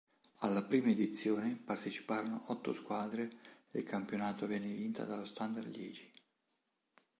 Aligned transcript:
Alla 0.39 0.63
prima 0.63 0.89
edizione 0.89 1.61
parteciparono 1.63 2.45
otto 2.47 2.73
squadre 2.73 3.31
e 3.69 3.77
il 3.81 3.85
campionato 3.85 4.47
venne 4.47 4.73
vinta 4.73 5.03
dallo 5.05 5.25
Standard 5.25 5.67
Liegi. 5.75 6.11